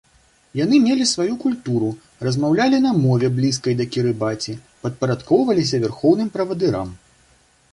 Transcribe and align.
Яны 0.59 0.77
мелі 0.85 1.05
сваю 1.09 1.33
культуру, 1.43 1.89
размаўлялі 2.27 2.79
на 2.85 2.93
мове, 3.03 3.29
блізкай 3.41 3.77
да 3.83 3.87
кірыбаці, 3.97 4.57
падпарадкоўваліся 4.87 5.83
вярхоўным 5.85 6.29
правадырам. 6.39 6.89